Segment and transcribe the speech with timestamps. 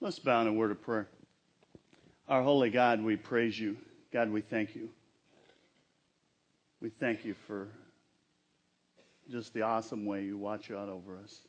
[0.00, 1.08] Let's bow in a word of prayer.
[2.28, 3.78] Our holy God, we praise you.
[4.12, 4.90] God, we thank you.
[6.82, 7.68] We thank you for
[9.30, 11.40] just the awesome way you watch out over us.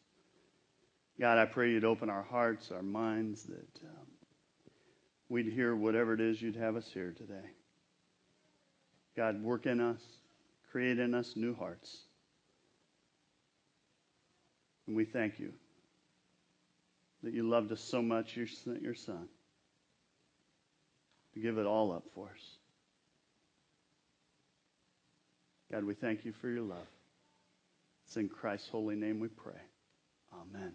[1.20, 4.07] God, I pray you'd open our hearts, our minds, that um,
[5.27, 7.50] we'd hear whatever it is you'd have us hear today.
[9.18, 10.02] God, work in us,
[10.71, 11.98] create in us new hearts.
[14.88, 15.52] And we thank you
[17.28, 19.27] that you loved us so much, you sent your Son
[21.34, 22.58] to give it all up for us.
[25.70, 26.88] God, we thank you for your love.
[28.05, 29.59] It's in Christ's holy name we pray.
[30.34, 30.71] Amen.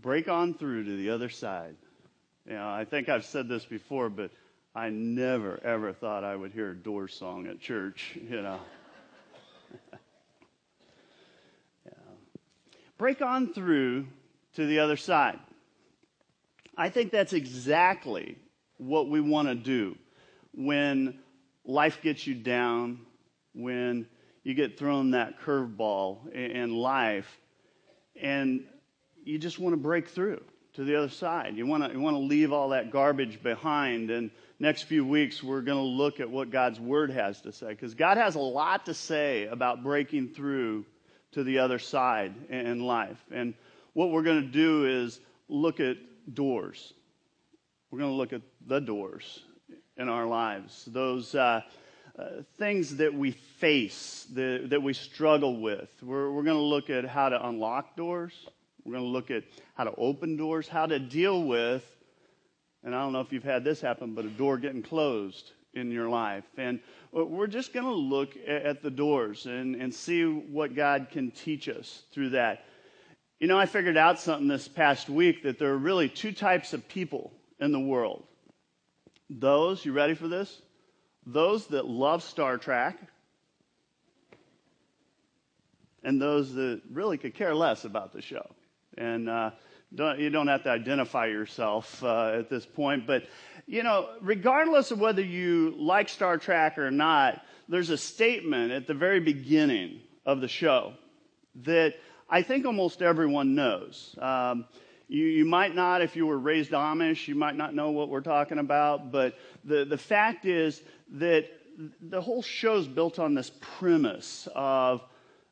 [0.00, 1.74] Break on through to the other side.
[2.46, 4.30] You know, I think I've said this before, but
[4.76, 8.60] I never, ever thought I would hear a Doors song at church, you know.
[11.84, 11.92] yeah.
[12.96, 14.06] Break on through
[14.54, 15.38] to the other side.
[16.76, 18.36] I think that's exactly
[18.78, 19.96] what we want to do
[20.54, 21.18] when
[21.64, 23.00] life gets you down,
[23.54, 24.06] when
[24.42, 27.38] you get thrown that curveball in life,
[28.20, 28.64] and
[29.24, 30.42] you just want to break through
[30.74, 31.56] to the other side.
[31.56, 34.10] You want to, you want to leave all that garbage behind.
[34.10, 37.68] And next few weeks, we're going to look at what God's Word has to say.
[37.68, 40.86] Because God has a lot to say about breaking through
[41.32, 43.18] to the other side in life.
[43.30, 43.54] And
[43.92, 45.96] what we're going to do is look at
[46.32, 46.92] doors.
[47.90, 49.40] We're going to look at the doors
[49.96, 51.62] in our lives, those uh,
[52.18, 52.24] uh,
[52.58, 55.90] things that we face, the, that we struggle with.
[56.02, 58.46] We're, we're going to look at how to unlock doors.
[58.84, 61.84] We're going to look at how to open doors, how to deal with,
[62.82, 65.90] and I don't know if you've had this happen, but a door getting closed in
[65.90, 66.44] your life.
[66.56, 66.80] And
[67.12, 71.68] we're just going to look at the doors and, and see what God can teach
[71.68, 72.64] us through that.
[73.40, 76.74] You know, I figured out something this past week that there are really two types
[76.74, 78.24] of people in the world.
[79.30, 80.60] Those, you ready for this?
[81.24, 82.98] Those that love Star Trek,
[86.04, 88.46] and those that really could care less about the show.
[88.98, 89.52] And uh,
[89.94, 93.24] don't, you don't have to identify yourself uh, at this point, but
[93.66, 98.86] you know, regardless of whether you like Star Trek or not, there's a statement at
[98.86, 100.92] the very beginning of the show
[101.62, 101.94] that
[102.32, 104.16] I think almost everyone knows.
[104.20, 104.66] Um,
[105.08, 108.20] you, you might not, if you were raised Amish, you might not know what we're
[108.20, 110.80] talking about, but the, the fact is
[111.14, 111.46] that
[112.00, 115.02] the whole show is built on this premise of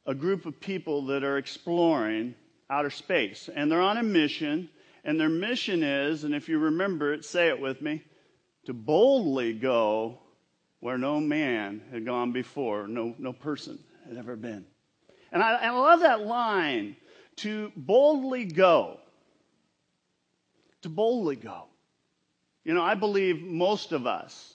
[0.07, 2.37] a group of people that are exploring
[2.71, 3.51] outer space.
[3.53, 4.69] And they're on a mission,
[5.05, 8.05] and their mission is, and if you remember it, say it with me,
[8.67, 10.21] to boldly go
[10.79, 14.65] where no man had gone before, no, no person had ever been.
[15.33, 16.97] And I, I love that line
[17.37, 18.99] to boldly go.
[20.83, 21.65] To boldly go.
[22.65, 24.55] You know, I believe most of us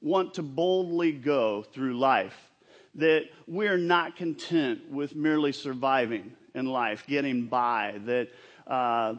[0.00, 2.50] want to boldly go through life,
[2.94, 8.28] that we're not content with merely surviving in life, getting by, that
[8.66, 9.14] uh,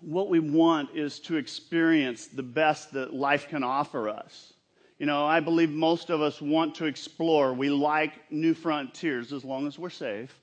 [0.00, 4.53] what we want is to experience the best that life can offer us.
[4.98, 7.52] You know, I believe most of us want to explore.
[7.52, 10.38] We like new frontiers as long as we're safe.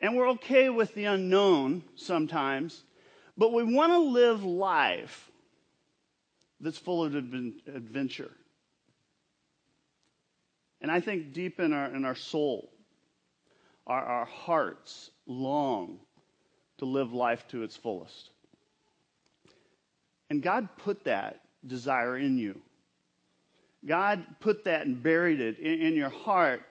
[0.00, 2.84] And we're okay with the unknown sometimes,
[3.36, 5.30] but we want to live life
[6.60, 8.30] that's full of adventure.
[10.80, 12.70] And I think deep in our, in our soul,
[13.86, 15.98] our, our hearts long
[16.78, 18.30] to live life to its fullest.
[20.30, 22.58] And God put that desire in you.
[23.86, 26.62] God put that and buried it in, in your heart.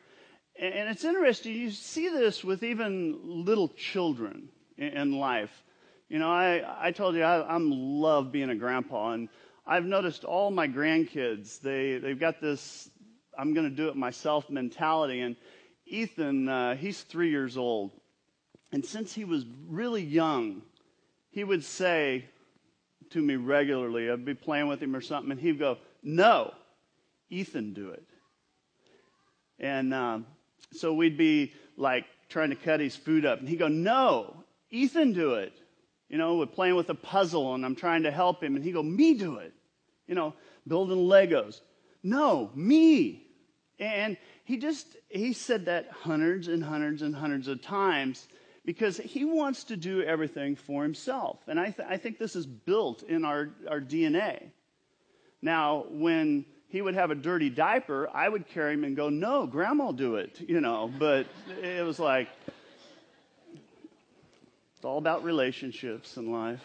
[0.60, 5.64] And, it's interesting, you see this with even little children in, in life.
[6.10, 9.30] You know, I, I told you I, I'm love being a grandpa, and
[9.66, 12.90] I've noticed all my grandkids, they, they've got this
[13.40, 15.22] I'm going to do it myself mentality.
[15.22, 15.38] And
[15.86, 17.92] Ethan, uh, he's three years old.
[18.72, 20.62] And since he was really young,
[21.32, 22.26] he would say
[23.12, 26.54] to me regularly, I'd be playing with him or something, and he'd go, No,
[27.30, 28.04] Ethan, do it.
[29.60, 30.26] And um,
[30.72, 35.14] so we'd be like trying to cut his food up, and he'd go, No, Ethan,
[35.14, 35.54] do it.
[36.08, 38.74] You know, we're playing with a puzzle, and I'm trying to help him, and he'd
[38.74, 39.54] go, Me, do it.
[40.08, 40.34] You know,
[40.68, 41.62] building Legos.
[42.02, 43.26] No, me.
[43.80, 48.28] And he just, he said that hundreds and hundreds and hundreds of times
[48.66, 51.40] because he wants to do everything for himself.
[51.48, 54.52] And I, th- I think this is built in our, our DNA.
[55.42, 59.46] Now, when he would have a dirty diaper, I would carry him and go, No,
[59.48, 60.92] grandma, will do it, you know.
[60.98, 61.28] But
[61.62, 62.30] it was like,
[64.76, 66.64] It's all about relationships in life.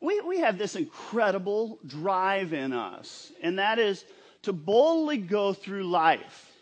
[0.00, 4.04] We, we have this incredible drive in us, and that is
[4.42, 6.52] to boldly go through life.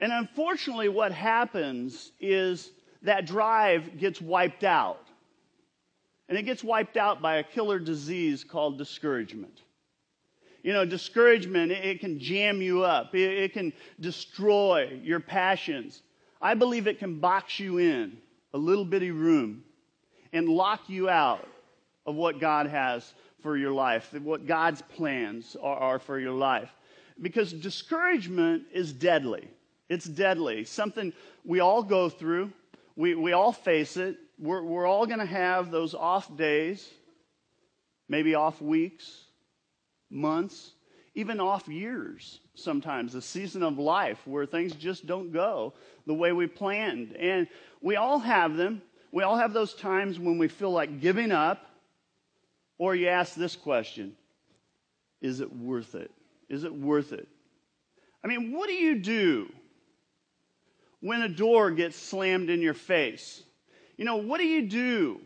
[0.00, 2.70] And unfortunately, what happens is
[3.02, 5.04] that drive gets wiped out.
[6.28, 9.60] And it gets wiped out by a killer disease called discouragement.
[10.62, 16.02] You know, discouragement, it, can jam you up, it, can destroy your passions.
[16.42, 18.18] I believe it can box you in
[18.54, 19.62] a little bitty room
[20.32, 21.46] and lock you out
[22.06, 26.70] of what God has for your life, what God's plans are, are for your life.
[27.20, 29.48] Because discouragement is deadly.
[29.88, 30.64] It's deadly.
[30.64, 31.12] Something
[31.44, 32.52] we all go through,
[32.96, 34.16] we, we all face it.
[34.38, 36.88] We're, we're all going to have those off days,
[38.08, 39.24] maybe off weeks,
[40.10, 40.72] months,
[41.14, 45.72] even off years sometimes, a season of life where things just don't go
[46.06, 47.14] the way we planned.
[47.16, 47.48] And
[47.80, 48.82] we all have them.
[49.12, 51.66] We all have those times when we feel like giving up,
[52.78, 54.14] or you ask this question
[55.20, 56.10] Is it worth it?
[56.48, 57.28] Is it worth it?
[58.22, 59.52] I mean, what do you do
[61.00, 63.42] when a door gets slammed in your face?
[63.96, 65.20] You know, what do you do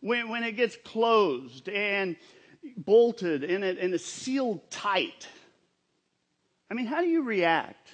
[0.00, 2.16] when, when it gets closed and
[2.76, 5.28] bolted and, it, and it's sealed tight?
[6.70, 7.88] I mean, how do you react?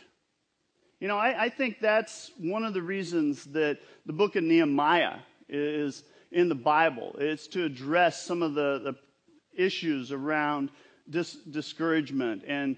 [1.01, 5.19] You know, I, I think that's one of the reasons that the book of Nehemiah
[5.49, 7.17] is in the Bible.
[7.19, 10.71] It's to address some of the, the issues around
[11.09, 12.77] dis- discouragement and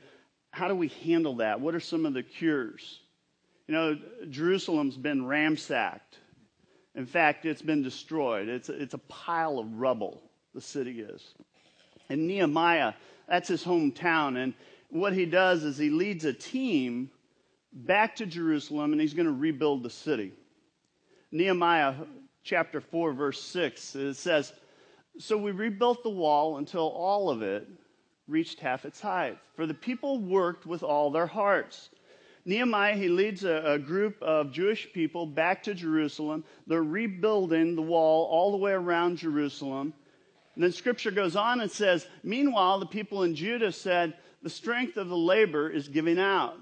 [0.50, 1.60] how do we handle that?
[1.60, 3.00] What are some of the cures?
[3.66, 3.98] You know,
[4.30, 6.18] Jerusalem's been ransacked.
[6.94, 8.48] In fact, it's been destroyed.
[8.48, 10.22] It's it's a pile of rubble,
[10.54, 11.22] the city is.
[12.08, 12.94] And Nehemiah,
[13.28, 14.42] that's his hometown.
[14.42, 14.54] And
[14.90, 17.10] what he does is he leads a team
[17.72, 20.32] back to Jerusalem and he's going to rebuild the city.
[21.30, 21.94] Nehemiah
[22.42, 24.52] chapter 4, verse 6, it says,
[25.18, 27.68] So we rebuilt the wall until all of it
[28.26, 31.90] reached half its height, for the people worked with all their hearts.
[32.44, 36.44] Nehemiah, he leads a, a, group of Jewish people back to Jerusalem.
[36.66, 39.92] They're rebuilding the wall all the way around Jerusalem.
[40.58, 44.96] And then scripture goes on and says, Meanwhile, the people in Judah said, The strength
[44.96, 46.58] of the labor is giving out.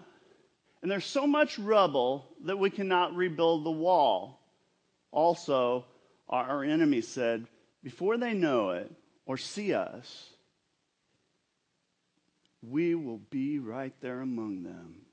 [0.83, 4.39] And there's so much rubble that we cannot rebuild the wall.
[5.13, 5.87] Also,
[6.29, 7.47] our enemies said,
[7.83, 8.93] Before they know it
[9.25, 10.29] or see us,
[12.61, 15.07] we will be right there among them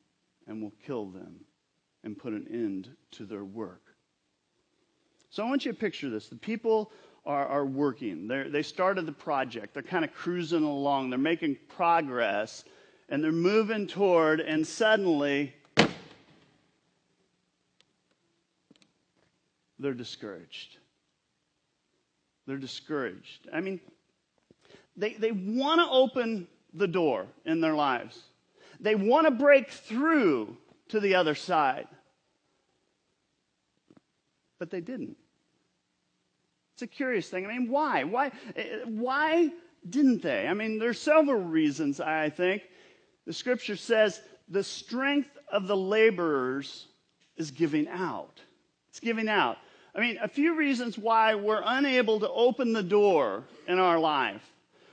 [0.45, 1.45] and will kill them
[2.03, 3.95] and put an end to their work.
[5.29, 6.27] So I want you to picture this.
[6.27, 6.91] The people
[7.25, 8.27] are, are working.
[8.27, 9.73] They're, they started the project.
[9.73, 11.09] They're kind of cruising along.
[11.09, 12.63] They're making progress
[13.09, 15.53] and they're moving toward, and suddenly
[19.77, 20.77] they're discouraged.
[22.47, 23.47] They're discouraged.
[23.53, 23.79] I mean,
[24.95, 28.19] they, they want to open the door in their lives.
[28.79, 30.57] They want to break through
[30.89, 31.87] to the other side.
[34.59, 35.17] But they didn't.
[36.73, 37.45] It's a curious thing.
[37.45, 38.03] I mean, why?
[38.03, 38.31] Why,
[38.85, 39.51] why
[39.87, 40.47] didn't they?
[40.47, 42.63] I mean, there's several reasons, I think.
[43.25, 46.87] The scripture says the strength of the laborers
[47.37, 48.41] is giving out.
[48.89, 49.57] It's giving out.
[49.95, 54.41] I mean, a few reasons why we're unable to open the door in our life.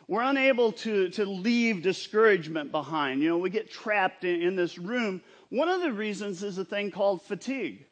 [0.06, 3.22] We're unable to, to leave discouragement behind.
[3.22, 5.22] You know, we get trapped in, in this room.
[5.49, 7.87] One of the reasons is a thing called fatigue.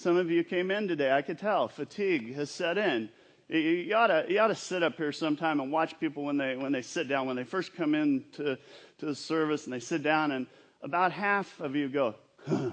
[0.00, 1.68] Some of you came in today, I could tell.
[1.68, 3.10] Fatigue has set in.
[3.48, 6.56] You, ought to, you ought to sit up here sometime and watch people when they,
[6.56, 7.26] when they sit down.
[7.26, 8.56] When they first come in to,
[8.96, 10.46] to the service and they sit down, and
[10.80, 12.14] about half of you go,
[12.48, 12.70] huh.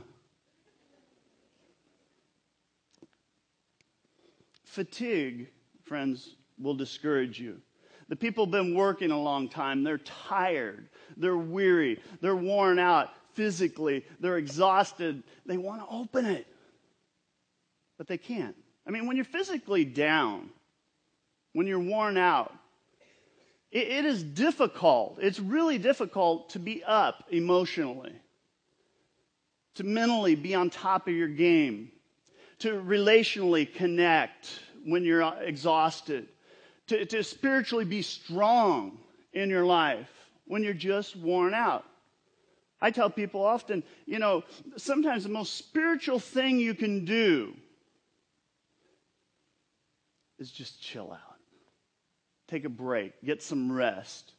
[4.63, 5.49] Fatigue,
[5.83, 7.57] friends, will discourage you.
[8.07, 9.83] The people have been working a long time.
[9.83, 10.87] They're tired.
[11.17, 11.99] They're weary.
[12.21, 14.05] They're worn out physically.
[14.21, 15.23] They're exhausted.
[15.45, 16.47] They want to open it,
[17.97, 18.55] but they can't.
[18.85, 20.49] I mean, when you're physically down,
[21.53, 22.53] when you're worn out,
[23.71, 25.19] it, it is difficult.
[25.21, 28.13] It's really difficult to be up emotionally,
[29.75, 31.91] to mentally be on top of your game,
[32.59, 36.27] to relationally connect when you're uh, exhausted
[36.87, 38.97] to, to spiritually be strong
[39.33, 40.09] in your life
[40.45, 41.85] when you're just worn out.
[42.79, 44.43] I tell people often, you know,
[44.77, 47.53] sometimes the most spiritual thing you can do
[50.39, 51.37] is just chill out.
[52.47, 54.33] Take a break, get some rest.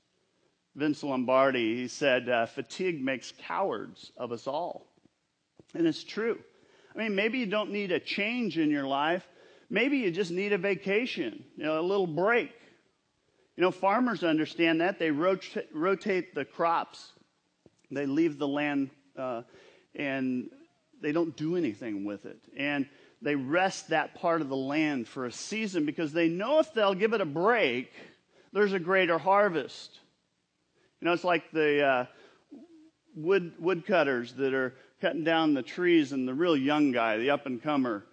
[0.74, 4.86] Vince Lombardi, he said, uh, fatigue makes cowards of us all.
[5.74, 6.38] And it's true.
[6.94, 9.26] I mean, maybe you don't need a change in your life.
[9.70, 12.52] Maybe you just need a vacation, you know, a little break.
[13.56, 14.98] You know, farmers understand that.
[14.98, 17.12] They rota- rotate the crops,
[17.90, 19.42] they leave the land uh,
[19.94, 20.48] and
[21.00, 22.38] they don't do anything with it.
[22.56, 22.86] And
[23.20, 26.94] they rest that part of the land for a season because they know if they'll
[26.94, 27.92] give it a break,
[28.52, 29.98] there's a greater harvest.
[31.00, 32.06] You know, it's like the uh,
[33.14, 37.46] wood woodcutters that are cutting down the trees, and the real young guy, the up
[37.46, 38.04] and comer,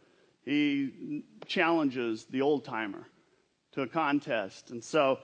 [0.44, 3.08] he challenges the old timer
[3.72, 5.20] to a contest, and so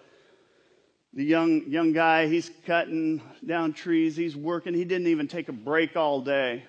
[1.13, 5.53] the young young guy he's cutting down trees he's working he didn't even take a
[5.53, 6.63] break all day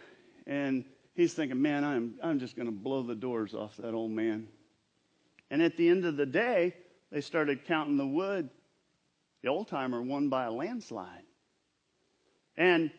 [0.46, 0.84] and
[1.14, 4.48] he's thinking man i'm i'm just going to blow the doors off that old man.
[5.50, 6.74] And at the end of the day
[7.10, 8.48] they started counting the wood.
[9.42, 11.24] The old timer won by a landslide.
[12.56, 12.90] And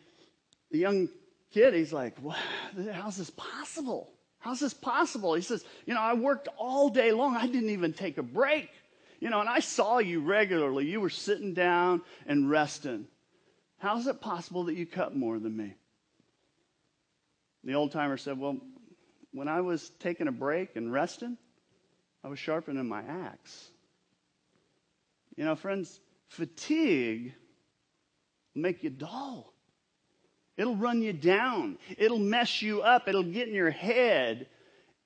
[0.71, 1.09] the young
[1.51, 2.17] kid he's like
[2.93, 4.12] how's this possible?
[4.39, 5.33] How's this possible?
[5.33, 7.35] He says you know i worked all day long.
[7.35, 8.69] I didn't even take a break.
[9.19, 10.85] You know, and I saw you regularly.
[10.85, 13.07] You were sitting down and resting.
[13.77, 15.75] How is it possible that you cut more than me?
[17.63, 18.58] The old timer said, Well,
[19.32, 21.38] when I was taking a break and resting,
[22.24, 23.70] I was sharpening my axe.
[25.36, 27.34] You know, friends, fatigue
[28.53, 29.53] will make you dull.
[30.58, 31.79] It'll run you down.
[31.98, 33.08] It'll mess you up.
[33.08, 34.48] It'll get in your head,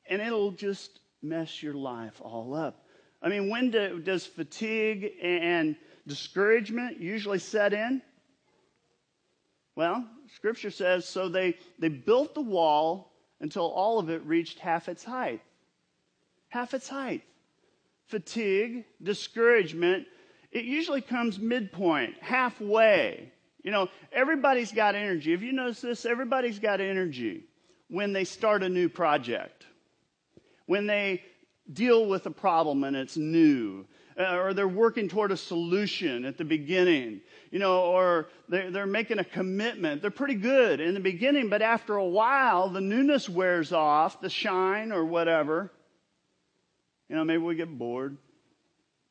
[0.10, 2.86] and it'll just mess your life all up.
[3.22, 8.02] I mean, when do, does fatigue and discouragement usually set in?
[9.76, 14.90] Well, Scripture says so they, they built the wall until all of it reached half
[14.90, 15.42] its height.
[16.50, 17.24] Half its height.
[18.08, 20.08] Fatigue, discouragement,
[20.52, 23.32] it usually comes midpoint, halfway.
[23.64, 25.34] You know, everybody's got energy.
[25.34, 27.44] If you notice this, everybody's got energy
[27.90, 29.66] when they start a new project.
[30.66, 31.24] When they
[31.72, 33.86] deal with a problem and it's new.
[34.20, 37.22] Uh, or they're working toward a solution at the beginning,
[37.52, 40.02] you know, or they're, they're making a commitment.
[40.02, 44.30] They're pretty good in the beginning, but after a while, the newness wears off, the
[44.30, 45.72] shine or whatever.
[47.10, 48.18] You know, maybe we get bored.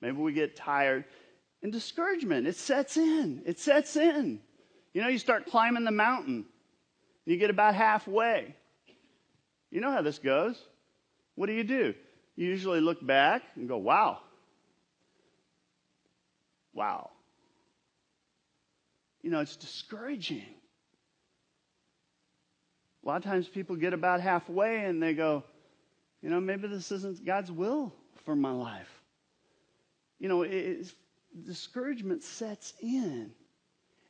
[0.00, 1.04] Maybe we get tired.
[1.62, 3.42] And discouragement, it sets in.
[3.46, 4.40] It sets in.
[4.92, 6.46] You know, you start climbing the mountain,
[7.26, 8.56] you get about halfway.
[9.70, 10.60] You know how this goes.
[11.34, 11.94] What do you do?
[12.36, 14.18] you usually look back and go, wow.
[16.76, 17.10] Wow.
[19.22, 20.44] You know, it's discouraging.
[23.02, 25.42] A lot of times people get about halfway and they go,
[26.22, 28.90] you know, maybe this isn't God's will for my life.
[30.18, 30.44] You know,
[31.46, 33.30] discouragement sets in.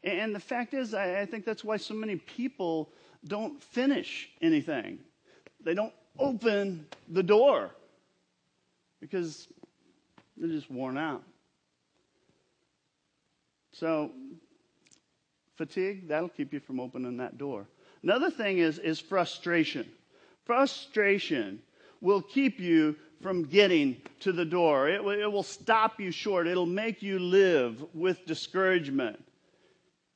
[0.03, 2.91] And the fact is, I, I think that's why so many people
[3.27, 4.99] don't finish anything.
[5.65, 7.71] They don't open the door
[9.01, 9.47] because
[10.37, 11.23] they're just worn out.
[13.79, 14.11] So,
[15.57, 17.67] fatigue, that'll keep you from opening that door.
[18.03, 19.87] Another thing is, is frustration.
[20.45, 21.61] Frustration
[22.01, 24.89] will keep you from getting to the door.
[24.89, 26.47] It, it will stop you short.
[26.47, 29.23] It'll make you live with discouragement.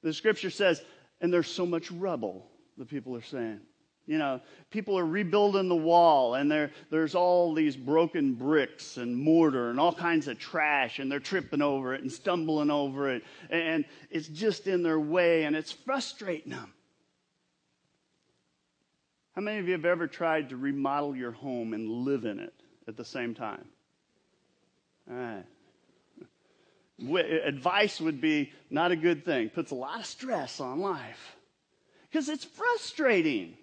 [0.02, 0.82] The scripture says,
[1.20, 2.46] and there's so much rubble,
[2.78, 3.60] the people are saying.
[4.10, 4.40] You know,
[4.70, 9.78] people are rebuilding the wall, and there, there's all these broken bricks and mortar and
[9.78, 14.26] all kinds of trash, and they're tripping over it and stumbling over it, and it's
[14.26, 16.74] just in their way, and it's frustrating them.
[19.36, 22.54] How many of you have ever tried to remodel your home and live in it
[22.88, 23.64] at the same time?
[25.08, 25.44] All right.
[27.46, 29.50] Advice would be not a good thing.
[29.50, 31.36] Puts a lot of stress on life
[32.10, 33.54] because it's frustrating.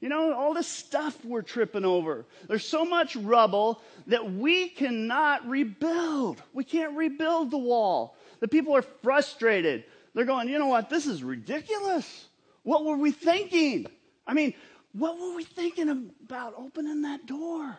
[0.00, 2.24] You know, all this stuff we're tripping over.
[2.46, 6.40] There's so much rubble that we cannot rebuild.
[6.52, 8.16] We can't rebuild the wall.
[8.38, 9.84] The people are frustrated.
[10.14, 10.88] They're going, you know what?
[10.88, 12.28] This is ridiculous.
[12.62, 13.86] What were we thinking?
[14.24, 14.54] I mean,
[14.92, 17.76] what were we thinking about opening that door,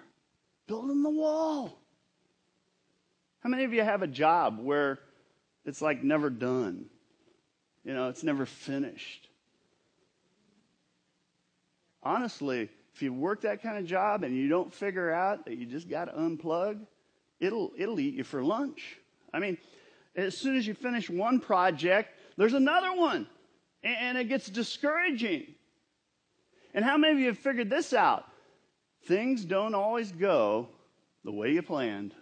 [0.68, 1.80] building the wall?
[3.40, 5.00] How many of you have a job where
[5.64, 6.88] it's like never done?
[7.86, 9.29] You know, it's never finished
[12.10, 15.66] honestly, if you work that kind of job and you don't figure out that you
[15.66, 16.80] just got to unplug,
[17.39, 18.98] it'll, it'll eat you for lunch.
[19.32, 19.58] I mean,
[20.16, 23.28] as soon as you finish one project, there's another one,
[23.84, 25.54] and it gets discouraging.
[26.74, 28.25] And how many of you have figured this out?
[29.04, 30.68] Things don't always go
[31.24, 32.16] the way you planned.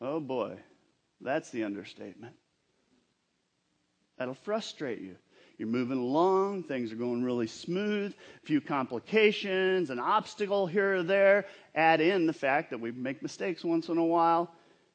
[0.00, 0.56] Oh boy,
[1.20, 2.34] that's the understatement.
[4.18, 5.16] That'll frustrate you.
[5.62, 11.02] You're moving along, things are going really smooth, a few complications, an obstacle here or
[11.04, 11.46] there.
[11.76, 14.50] Add in the fact that we make mistakes once in a while.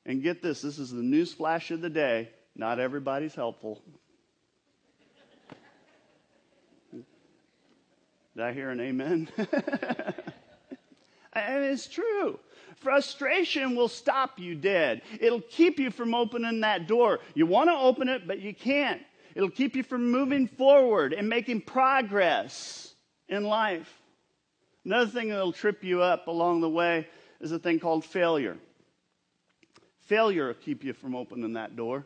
[0.05, 2.31] And get this this is the news flash of the day.
[2.53, 3.81] Not everybody's helpful.
[6.91, 7.05] Did
[8.37, 9.29] I hear an amen?
[11.31, 12.41] and it's true.
[12.75, 15.01] Frustration will stop you dead.
[15.21, 17.21] It'll keep you from opening that door.
[17.35, 19.01] You want to open it, but you can't.
[19.37, 22.95] It'll keep you from moving forward and making progress
[23.29, 24.01] in life.
[24.83, 27.07] Another thing that'll trip you up along the way
[27.39, 28.57] is a thing called failure.
[29.99, 32.03] Failure will keep you from opening that door.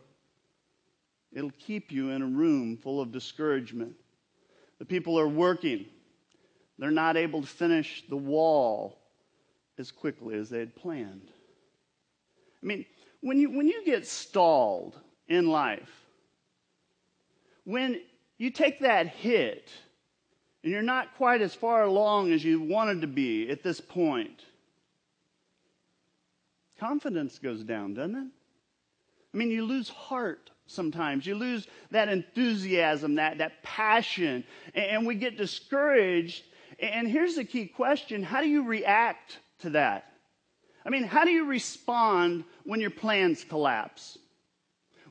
[1.31, 3.95] It'll keep you in a room full of discouragement.
[4.79, 5.85] The people are working.
[6.79, 8.99] They're not able to finish the wall
[9.77, 11.29] as quickly as they had planned.
[12.61, 12.85] I mean,
[13.21, 16.00] when you, when you get stalled in life,
[17.63, 18.01] when
[18.37, 19.69] you take that hit
[20.63, 24.43] and you're not quite as far along as you wanted to be at this point,
[26.79, 28.27] confidence goes down, doesn't it?
[29.33, 31.25] I mean, you lose heart sometimes.
[31.25, 36.43] You lose that enthusiasm, that, that passion, and we get discouraged.
[36.79, 40.11] And here's the key question How do you react to that?
[40.85, 44.17] I mean, how do you respond when your plans collapse?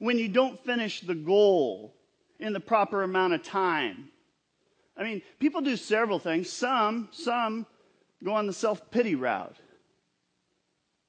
[0.01, 1.95] When you don't finish the goal
[2.41, 4.09] in the proper amount of time?
[4.97, 6.51] I mean, people do several things.
[6.53, 7.67] Some, some
[8.25, 9.57] go on the self-pity route.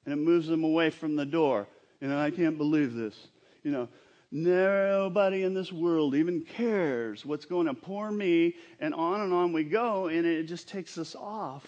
[0.04, 1.68] And it moves them away from the door.
[2.00, 3.28] You know, I can't believe this.
[3.62, 3.88] You know,
[4.30, 7.76] nobody in this world even cares what's going on.
[7.76, 8.56] Poor me.
[8.80, 11.64] And on and on we go, and it just takes us off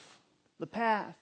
[0.58, 1.14] the path.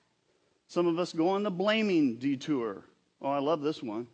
[0.68, 2.84] Some of us go on the blaming detour.
[3.20, 4.06] Oh, I love this one.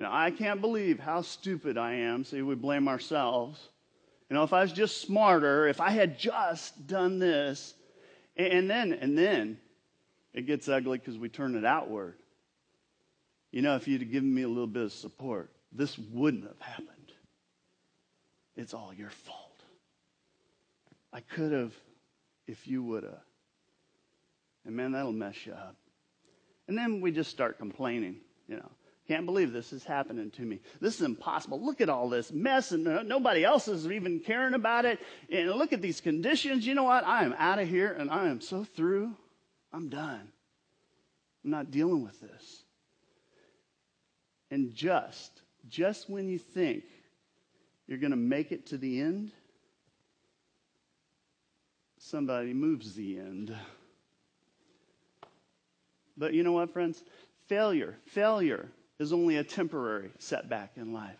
[0.00, 2.24] You know, I can't believe how stupid I am.
[2.24, 3.60] See, we blame ourselves.
[4.30, 7.74] You know, if I was just smarter, if I had just done this,
[8.34, 9.58] and then, and then
[10.32, 12.14] it gets ugly because we turn it outward.
[13.50, 16.60] You know, if you'd have given me a little bit of support, this wouldn't have
[16.60, 16.88] happened.
[18.56, 19.62] It's all your fault.
[21.12, 21.74] I could have
[22.46, 23.20] if you would have.
[24.64, 25.76] And man, that'll mess you up.
[26.68, 28.16] And then we just start complaining,
[28.48, 28.70] you know.
[29.10, 30.60] Can't believe this is happening to me.
[30.80, 31.60] This is impossible.
[31.60, 35.00] Look at all this mess, and nobody else is even caring about it.
[35.28, 36.64] And look at these conditions.
[36.64, 37.04] You know what?
[37.04, 39.10] I am out of here, and I am so through.
[39.72, 40.28] I'm done.
[41.44, 42.62] I'm not dealing with this.
[44.52, 46.84] And just, just when you think
[47.88, 49.32] you're going to make it to the end,
[51.98, 53.52] somebody moves the end.
[56.16, 57.02] But you know what, friends?
[57.48, 58.68] Failure, failure
[59.00, 61.18] is only a temporary setback in life.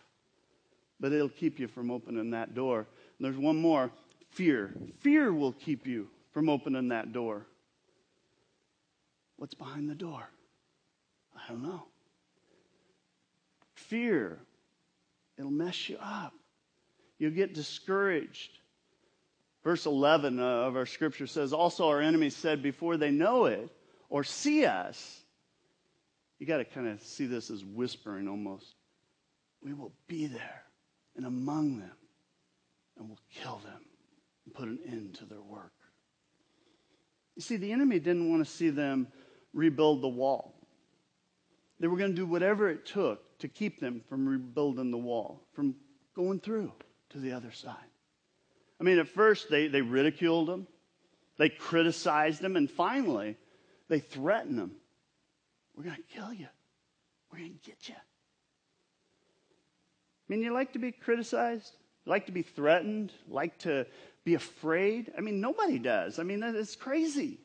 [0.99, 2.79] But it'll keep you from opening that door.
[3.17, 3.91] And there's one more
[4.29, 4.71] fear.
[4.99, 7.47] Fear will keep you from opening that door.
[9.37, 10.29] What's behind the door?
[11.35, 11.83] I don't know.
[13.73, 14.37] Fear,
[15.39, 16.33] it'll mess you up.
[17.17, 18.51] You'll get discouraged.
[19.63, 23.69] Verse 11 of our scripture says, Also, our enemies said before they know it,
[24.09, 25.20] or see us,
[26.41, 28.73] you got to kind of see this as whispering almost.
[29.63, 30.63] We will be there
[31.15, 31.95] and among them,
[32.97, 33.85] and we'll kill them
[34.45, 35.71] and put an end to their work.
[37.35, 39.07] You see, the enemy didn't want to see them
[39.53, 40.55] rebuild the wall.
[41.79, 45.43] They were going to do whatever it took to keep them from rebuilding the wall,
[45.53, 45.75] from
[46.15, 46.71] going through
[47.11, 47.75] to the other side.
[48.79, 50.65] I mean, at first they, they ridiculed them,
[51.37, 53.37] they criticized them, and finally
[53.89, 54.71] they threatened him.
[55.75, 56.47] We're going to kill you.
[57.31, 57.95] We're going to get you.
[57.95, 63.85] I mean, you like to be criticized, like to be threatened, like to
[64.23, 65.11] be afraid.
[65.17, 66.19] I mean, nobody does.
[66.19, 67.39] I mean, it's crazy.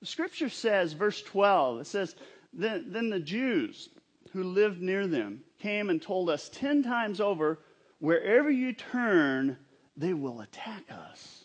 [0.00, 2.14] The scripture says, verse 12, it says,
[2.52, 3.88] then, then the Jews
[4.32, 7.58] who lived near them came and told us 10 times over,
[7.98, 9.56] wherever you turn,
[9.96, 11.44] they will attack us.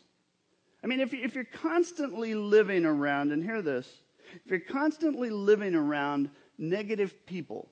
[0.84, 3.88] I mean, if, if you're constantly living around, and hear this,
[4.34, 7.70] if you're constantly living around negative people,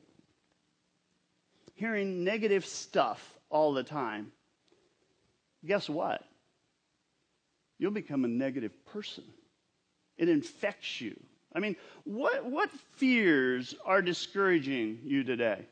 [1.76, 4.32] hearing negative stuff all the time,
[5.66, 6.24] guess what?
[7.78, 9.24] You'll become a negative person.
[10.18, 11.18] It infects you.
[11.54, 15.66] I mean, what, what fears are discouraging you today?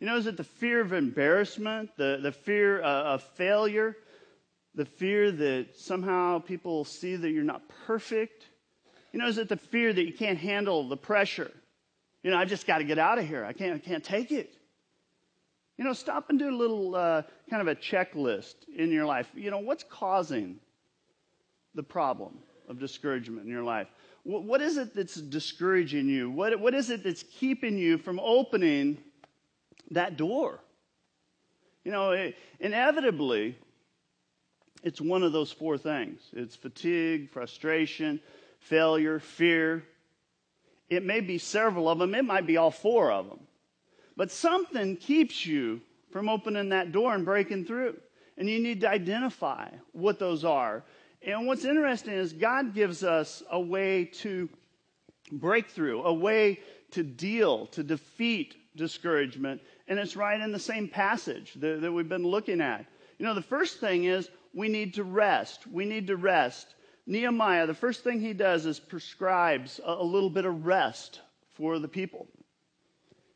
[0.00, 3.96] You know, is it the fear of embarrassment, the, the fear uh, of failure,
[4.74, 8.46] the fear that somehow people see that you're not perfect?
[9.12, 11.50] You know, is it the fear that you can't handle the pressure?
[12.22, 13.44] You know, I've just got to get out of here.
[13.44, 14.54] I can't, I can't take it.
[15.76, 19.28] You know, stop and do a little uh, kind of a checklist in your life.
[19.34, 20.56] You know, what's causing
[21.74, 23.88] the problem of discouragement in your life?
[24.24, 26.30] What, what is it that's discouraging you?
[26.30, 28.98] What, what is it that's keeping you from opening
[29.90, 30.60] that door?
[31.84, 33.58] You know, it, inevitably,
[34.84, 38.20] it's one of those four things it's fatigue, frustration,
[38.62, 39.84] failure, fear.
[40.88, 43.40] It may be several of them, it might be all four of them.
[44.16, 47.96] But something keeps you from opening that door and breaking through.
[48.36, 50.84] And you need to identify what those are.
[51.22, 54.48] And what's interesting is God gives us a way to
[55.30, 59.60] break through, a way to deal, to defeat discouragement.
[59.88, 62.84] And it's right in the same passage that, that we've been looking at.
[63.18, 65.66] You know, the first thing is we need to rest.
[65.66, 66.74] We need to rest.
[67.06, 71.20] Nehemiah, the first thing he does is prescribes a, little bit of rest
[71.54, 72.28] for the people.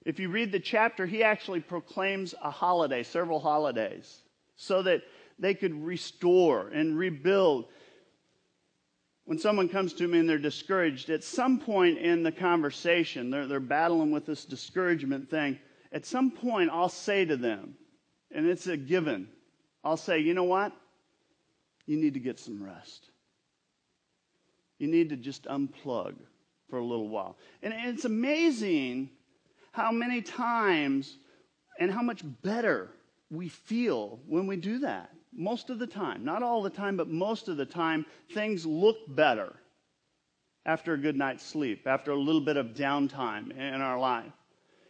[0.04, 4.22] If you read the chapter, he actually proclaims a holiday, several holidays,
[4.56, 5.02] so that
[5.38, 7.66] they could restore and rebuild.
[9.24, 13.48] When someone comes to me and they're discouraged, at some point in the conversation, they're,
[13.48, 15.58] they're battling with this discouragement thing.
[15.90, 17.74] At some point, I'll say to them,
[18.30, 19.28] and it's a given,
[19.82, 20.72] I'll say, you know what?
[21.86, 23.10] You need to get some rest.
[24.78, 26.14] You need to just unplug
[26.68, 27.36] for a little while.
[27.62, 29.10] And it's amazing
[29.72, 31.18] how many times
[31.78, 32.90] and how much better
[33.30, 35.10] we feel when we do that.
[35.32, 38.96] Most of the time, not all the time, but most of the time, things look
[39.08, 39.54] better
[40.64, 44.32] after a good night's sleep, after a little bit of downtime in our life.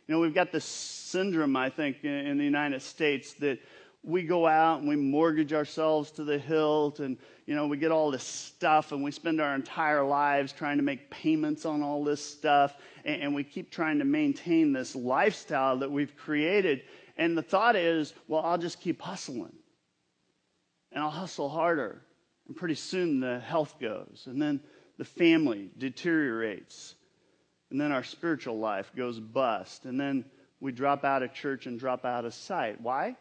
[0.06, 3.58] You know, we've got this syndrome, I think, in the United States that
[4.06, 7.90] we go out and we mortgage ourselves to the hilt and you know we get
[7.90, 12.04] all this stuff and we spend our entire lives trying to make payments on all
[12.04, 16.82] this stuff and, and, we keep trying to maintain this lifestyle that we've created.
[17.18, 19.56] And the thought is well i'll just keep hustling
[20.92, 22.00] and i'll hustle harder
[22.46, 24.60] and pretty soon the health goes and then
[24.98, 26.94] the family deteriorates
[27.70, 30.24] and then our spiritual life goes bust and then
[30.60, 32.80] we drop out of church and drop out of sight.
[32.80, 33.16] Why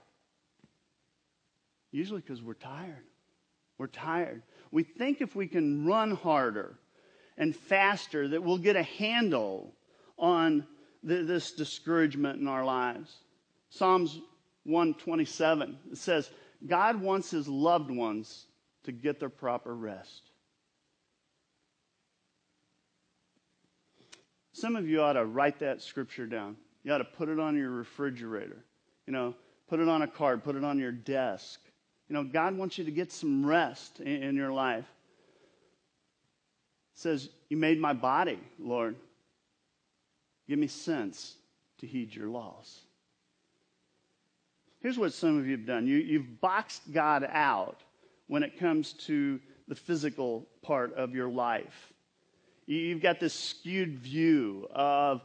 [1.95, 3.05] Usually because we're tired.
[3.77, 4.43] We're tired.
[4.69, 6.77] We think if we can run harder
[7.37, 9.71] and faster that we'll get a handle
[10.17, 10.67] on
[11.01, 13.15] this discouragement in our lives.
[13.69, 14.19] Psalms
[14.65, 16.29] 127 it says,
[16.67, 18.47] God wants his loved ones
[18.83, 20.31] to get their proper rest.
[24.51, 26.57] Some of you ought to write that scripture down.
[26.83, 28.65] You ought to put it on your refrigerator.
[29.07, 29.33] You know,
[29.69, 31.61] put it on a card, put it on your desk.
[32.07, 34.85] You know, God wants you to get some rest in, in your life.
[36.93, 38.95] It says, You made my body, Lord.
[40.47, 41.35] Give me sense
[41.79, 42.81] to heed your laws.
[44.79, 47.81] Here's what some of you have done you, you've boxed God out
[48.27, 51.91] when it comes to the physical part of your life.
[52.67, 55.23] You've got this skewed view of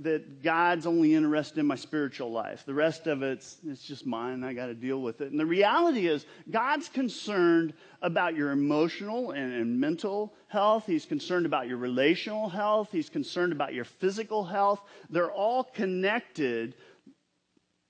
[0.00, 2.64] that God's only interested in my spiritual life.
[2.66, 4.44] The rest of it's, it's just mine.
[4.44, 5.30] I got to deal with it.
[5.30, 10.84] And the reality is, God's concerned about your emotional and, and, mental health.
[10.86, 12.88] He's concerned about your relational health.
[12.92, 14.80] He's concerned about your physical health.
[15.10, 16.74] They're all connected.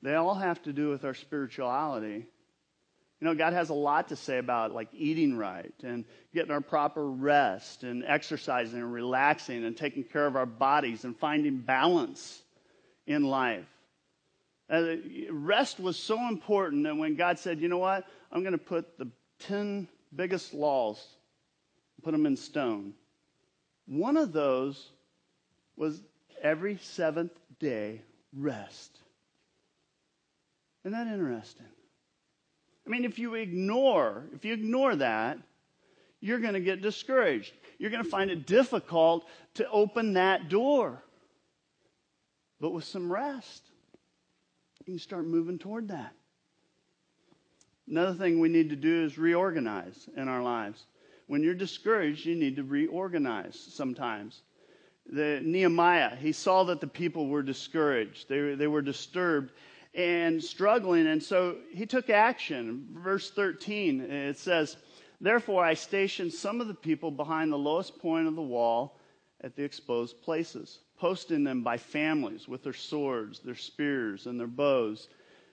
[0.02, 2.26] They all have to do with our spirituality.
[3.24, 6.60] You know, God has a lot to say about like eating right and getting our
[6.60, 12.42] proper rest and exercising and relaxing and taking care of our bodies and finding balance
[13.06, 13.64] in life.
[14.68, 14.96] Uh,
[15.30, 18.98] rest was so important that when God said, you know what, I'm going to put
[18.98, 19.08] the
[19.38, 21.02] 10 biggest laws,
[22.02, 22.92] put them in stone.
[23.86, 24.90] One of those
[25.76, 25.98] was
[26.42, 28.02] every seventh day
[28.34, 28.98] rest.
[30.84, 31.64] Isn't that interesting?
[32.86, 35.38] I mean, if you ignore, if you ignore that,
[36.20, 37.52] you're going to get discouraged.
[37.78, 41.02] You're going to find it difficult to open that door.
[42.60, 43.62] But with some rest,
[44.80, 46.12] you can start moving toward that.
[47.88, 50.86] Another thing we need to do is reorganize in our lives.
[51.26, 54.42] When you're discouraged, you need to reorganize sometimes.
[55.06, 58.28] The Nehemiah, he saw that the people were discouraged.
[58.28, 59.52] They, they were disturbed
[59.94, 61.06] and struggling.
[61.06, 62.88] And so he took action.
[62.92, 64.76] Verse 13, it says,
[65.20, 68.98] Therefore I stationed some of the people behind the lowest point of the wall
[69.42, 74.46] at the exposed places, posting them by families with their swords, their spears, and their
[74.46, 75.08] bows.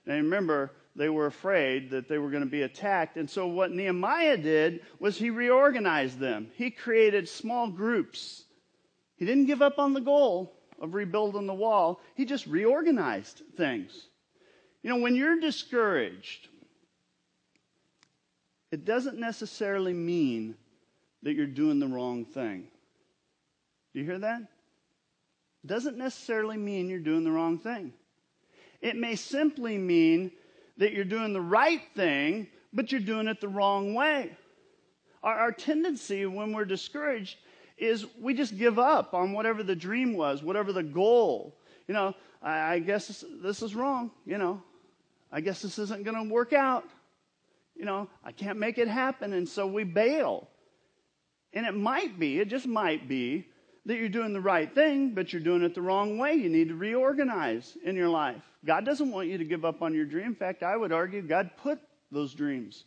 [0.06, 3.16] And remember, they were afraid that they were going to be attacked.
[3.16, 6.50] And so what Nehemiah did was he reorganized them.
[6.54, 8.44] He created small groups.
[9.16, 12.00] He didn't give up on the goal of rebuilding the wall.
[12.14, 14.08] He just reorganized things.
[14.82, 16.48] You know, when you're discouraged,
[18.70, 20.56] it doesn't necessarily mean
[21.22, 22.66] that you're doing the wrong thing.
[23.92, 24.40] Do you hear that?
[24.40, 27.92] It Doesn't necessarily mean you're doing the wrong thing.
[28.80, 30.32] It may simply mean
[30.78, 34.36] that you're doing the right thing, but you're doing it the wrong way.
[35.22, 37.36] Our, our tendency when we're discouraged
[37.78, 41.56] is we just give up on whatever the dream was, whatever the goal.
[41.86, 44.10] You know, I, I guess this, this is wrong.
[44.26, 44.62] You know,
[45.32, 46.84] I guess this isn't going to work out.
[47.74, 49.32] You know, I can't make it happen.
[49.32, 50.48] And so we bail.
[51.54, 53.46] And it might be, it just might be,
[53.86, 56.34] that you're doing the right thing, but you're doing it the wrong way.
[56.34, 58.42] You need to reorganize in your life.
[58.64, 60.26] God doesn't want you to give up on your dream.
[60.26, 61.80] In fact, I would argue God put
[62.12, 62.84] those dreams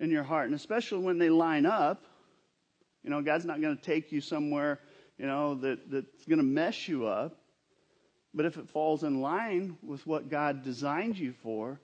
[0.00, 2.04] in your heart, and especially when they line up.
[3.04, 4.80] You know, God's not going to take you somewhere,
[5.18, 7.38] you know, that, that's going to mess you up.
[8.34, 11.78] But if it falls in line with what God designed you for,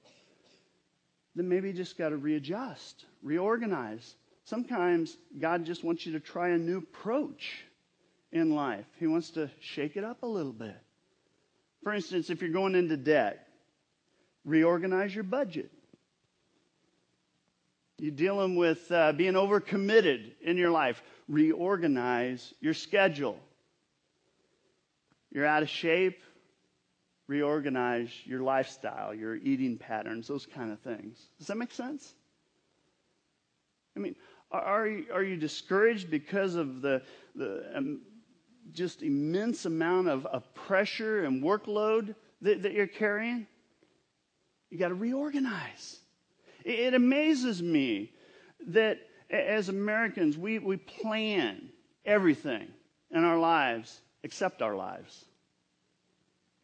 [1.36, 4.16] then maybe you just got to readjust, reorganize.
[4.44, 7.64] Sometimes God just wants you to try a new approach
[8.32, 8.86] in life.
[8.98, 10.76] He wants to shake it up a little bit.
[11.84, 13.46] For instance, if you're going into debt,
[14.44, 15.70] reorganize your budget.
[17.98, 23.38] You're dealing with uh, being overcommitted in your life, reorganize your schedule.
[25.30, 26.18] You're out of shape,
[27.30, 31.28] reorganize your lifestyle, your eating patterns, those kind of things.
[31.38, 32.12] Does that make sense?
[33.96, 34.16] I mean,
[34.50, 37.02] are, you, are you discouraged because of the,
[37.36, 38.00] the um,
[38.72, 43.46] just immense amount of, of pressure and workload that, that you're carrying?
[44.70, 46.00] You got to reorganize.
[46.64, 48.10] It, it amazes me
[48.66, 48.98] that
[49.30, 51.68] as Americans, we, we plan
[52.04, 52.66] everything
[53.12, 55.26] in our lives except our lives.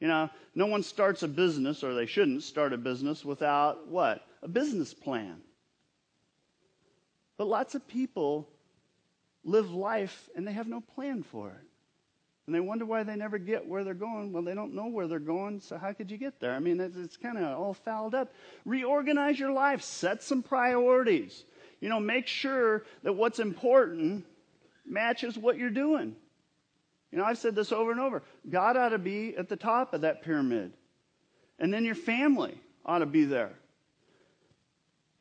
[0.01, 4.27] You know, no one starts a business, or they shouldn't start a business without what?
[4.43, 5.41] A business plan.
[7.39, 8.49] But lots of people
[9.45, 11.67] live life and they have no plan for it.
[12.47, 14.33] And they wonder why they never get where they're going.
[14.33, 16.55] Well, they don't know where they're going, so how could you get there?
[16.55, 18.33] I mean, it's, it's kind of all fouled up.
[18.65, 21.45] Reorganize your life, set some priorities.
[21.81, 24.25] You know, make sure that what's important
[24.87, 26.15] matches what you're doing.
[27.13, 28.23] You know, I've said this over and over.
[28.49, 30.73] God ought to be at the top of that pyramid.
[31.59, 33.53] And then your family ought to be there.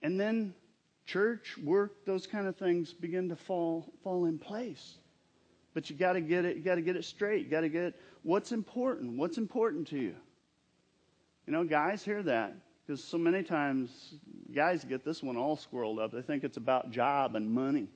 [0.01, 0.53] And then
[1.05, 4.97] church, work, those kind of things begin to fall fall in place.
[5.73, 6.57] But you got to get it.
[6.57, 7.45] You got to get it straight.
[7.45, 9.17] You got to get what's important.
[9.17, 10.15] What's important to you.
[11.45, 14.15] You know, guys hear that because so many times
[14.53, 16.11] guys get this one all squirreled up.
[16.11, 17.87] They think it's about job and money.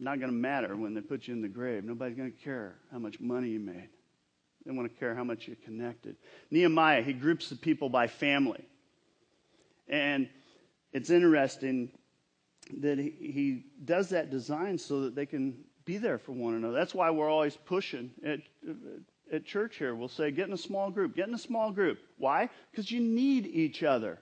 [0.00, 1.84] Not going to matter when they put you in the grave.
[1.84, 3.90] Nobody's going to care how much money you made.
[4.64, 6.16] They want to care how much you're connected.
[6.50, 8.64] Nehemiah, he groups the people by family.
[9.88, 10.28] And
[10.92, 11.90] it's interesting
[12.78, 16.74] that he, he does that design so that they can be there for one another.
[16.74, 18.40] That's why we're always pushing at,
[19.32, 19.94] at church here.
[19.94, 21.98] We'll say, get in a small group, get in a small group.
[22.16, 22.48] Why?
[22.70, 24.18] Because you need each other.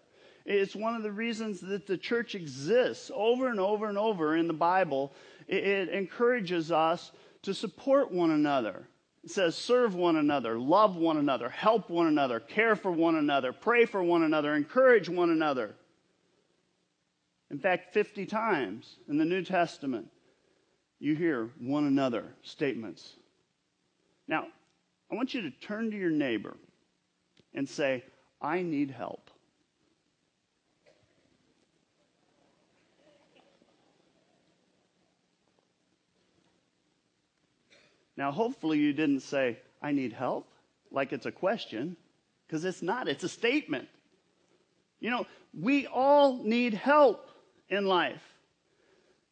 [0.49, 4.49] It's one of the reasons that the church exists over and over and over in
[4.49, 5.13] the Bible.
[5.47, 8.89] It, encourages us to support one another.
[9.23, 13.53] It says, serve one another, love one another, help one another, care for one another,
[13.53, 15.75] pray for one another, encourage one another.
[17.51, 20.09] In fact, 50 times in the New Testament,
[20.99, 23.17] you hear one another statements.
[24.27, 24.47] Now,
[25.13, 26.57] I want you to turn to your neighbor
[27.53, 28.03] and say,
[28.41, 29.28] I need help.
[38.19, 40.51] Now, hopefully, you didn't say, I need help,
[40.91, 41.97] like it's a question,
[42.45, 43.89] because it's not, it's a statement.
[44.99, 45.27] You know,
[45.57, 47.31] we all need help
[47.69, 48.21] in life.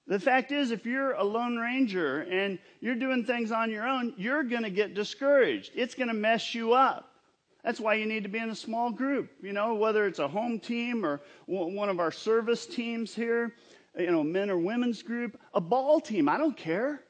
[0.06, 4.14] The fact is, if you're a lone ranger and you're doing things on your own,
[4.18, 5.72] you're going to get discouraged.
[5.74, 7.10] It's going to mess you up.
[7.64, 10.28] That's why you need to be in a small group, you know, whether it's a
[10.28, 13.52] home team or one of our service teams here,
[13.98, 17.02] you know, men or women's group, a ball team, I don't care.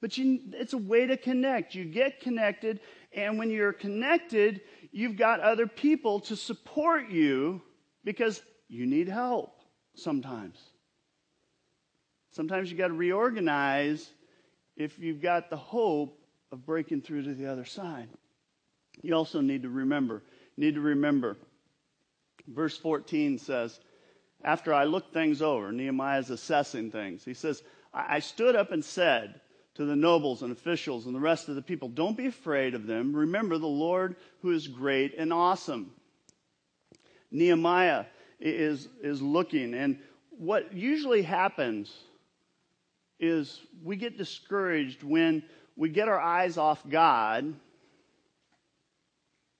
[0.00, 1.74] But you, it's a way to connect.
[1.74, 2.80] You get connected,
[3.12, 4.60] and when you're connected,
[4.92, 7.62] you've got other people to support you
[8.04, 9.60] because you need help
[9.94, 10.58] sometimes.
[12.32, 14.10] Sometimes you got to reorganize
[14.76, 16.20] if you've got the hope
[16.52, 18.08] of breaking through to the other side.
[19.02, 20.22] You also need to remember,
[20.56, 21.36] need to remember.
[22.46, 23.80] Verse 14 says,
[24.44, 27.24] After I looked things over, Nehemiah is assessing things.
[27.24, 29.40] He says, I stood up and said
[29.76, 32.86] to the nobles and officials and the rest of the people, Don't be afraid of
[32.86, 33.14] them.
[33.14, 35.92] Remember the Lord who is great and awesome.
[37.30, 38.06] Nehemiah
[38.40, 39.74] is, is looking.
[39.74, 39.98] And
[40.30, 41.92] what usually happens
[43.20, 45.42] is we get discouraged when
[45.76, 47.54] we get our eyes off God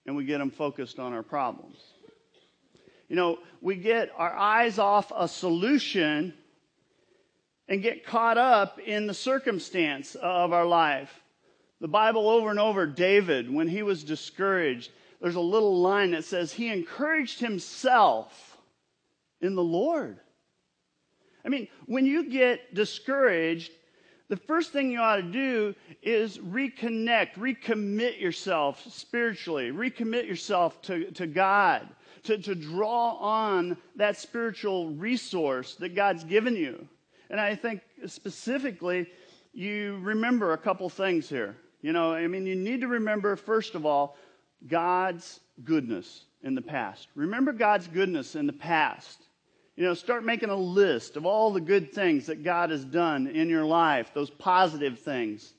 [0.06, 1.78] and we get them focused on our problems.
[3.08, 6.32] You know, we get our eyes off a solution
[7.68, 11.22] and get caught up in the circumstance of our life.
[11.80, 16.24] The Bible over and over, David, when he was discouraged, there's a little line that
[16.24, 18.56] says he encouraged himself
[19.40, 20.18] in the Lord.
[21.44, 23.70] I mean, when you get discouraged,
[24.28, 31.10] the first thing you ought to do is reconnect, recommit yourself spiritually, recommit yourself to,
[31.12, 31.88] to God,
[32.24, 36.88] to, to draw on that spiritual resource that God's given you.
[37.30, 39.08] And I think specifically,
[39.52, 41.56] you remember a couple things here.
[41.82, 44.16] You know, I mean, you need to remember, first of all,
[44.66, 47.08] God's goodness in the past.
[47.14, 49.22] Remember God's goodness in the past.
[49.76, 53.26] You know, start making a list of all the good things that God has done
[53.26, 55.52] in your life, those positive things.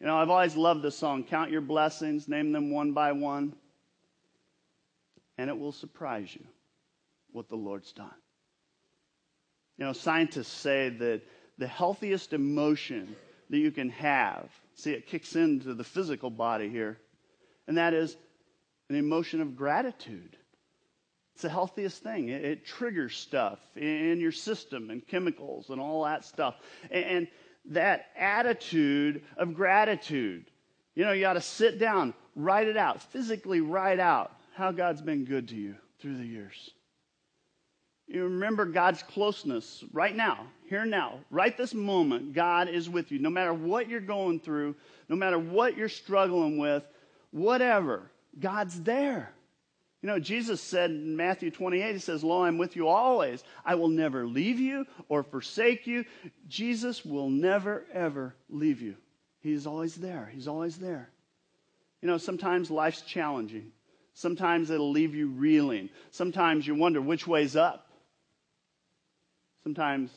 [0.00, 3.54] You know, I've always loved this song Count Your Blessings, name them one by one,
[5.36, 6.44] and it will surprise you
[7.32, 8.14] what the Lord's done.
[9.78, 11.22] You know, scientists say that
[11.56, 13.16] the healthiest emotion
[13.50, 16.98] that you can have, see, it kicks into the physical body here,
[17.66, 18.16] and that is
[18.90, 20.36] an emotion of gratitude.
[21.34, 22.30] It's the healthiest thing.
[22.30, 26.56] It, it triggers stuff in your system and chemicals and all that stuff.
[26.90, 27.28] And, and
[27.66, 30.50] that attitude of gratitude,
[30.96, 35.02] you know, you got to sit down, write it out, physically write out how God's
[35.02, 36.70] been good to you through the years.
[38.08, 42.32] You remember God's closeness right now, here now, right this moment.
[42.32, 43.18] God is with you.
[43.18, 44.76] No matter what you're going through,
[45.10, 46.82] no matter what you're struggling with,
[47.32, 49.30] whatever, God's there.
[50.00, 53.44] You know, Jesus said in Matthew 28, He says, Lo, I'm with you always.
[53.62, 56.06] I will never leave you or forsake you.
[56.48, 58.96] Jesus will never, ever leave you.
[59.40, 60.30] He's always there.
[60.32, 61.10] He's always there.
[62.00, 63.72] You know, sometimes life's challenging.
[64.14, 65.90] Sometimes it'll leave you reeling.
[66.10, 67.87] Sometimes you wonder which way's up.
[69.62, 70.10] Sometimes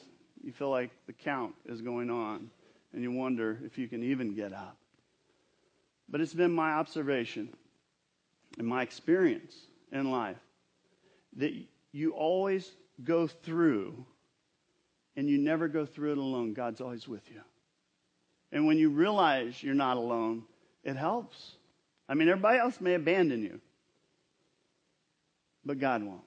[0.43, 2.49] you feel like the count is going on
[2.93, 4.77] and you wonder if you can even get up.
[6.10, 7.49] But it's been my observation
[8.58, 9.56] and my experience
[9.91, 10.38] in life
[11.38, 11.54] that
[11.91, 12.69] you always
[13.04, 14.06] go through
[15.15, 16.54] and you never go through it alone.
[16.54, 17.41] God's always with you.
[18.51, 20.43] And when you realize you're not alone,
[20.84, 21.54] it helps.
[22.10, 23.62] I mean, everybody else may abandon you,
[25.63, 26.21] but God won't.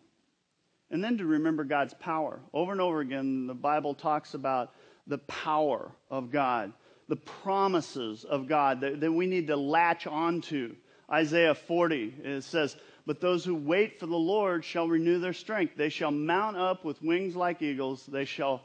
[0.95, 2.39] And then to remember God's power.
[2.53, 4.71] Over and over again, the Bible talks about
[5.09, 6.73] the power of God,
[7.09, 10.77] the promises of God that, that we need to latch onto.
[11.11, 12.77] Isaiah 40, it says,
[13.07, 15.75] but those who wait for the Lord shall renew their strength.
[15.77, 18.07] They shall mount up with wings like eagles.
[18.07, 18.63] They shall